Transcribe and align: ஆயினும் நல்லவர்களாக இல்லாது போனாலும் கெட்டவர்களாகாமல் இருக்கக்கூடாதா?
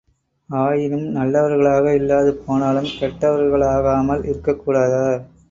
ஆயினும் 0.49 1.03
நல்லவர்களாக 1.09 1.93
இல்லாது 1.93 2.33
போனாலும் 2.39 2.89
கெட்டவர்களாகாமல் 2.99 4.25
இருக்கக்கூடாதா? 4.25 5.05